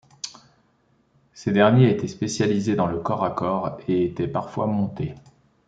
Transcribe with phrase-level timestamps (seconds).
[1.35, 5.13] Ces derniers étaient spécialisés dans le corps à corps et étaient parfois montés.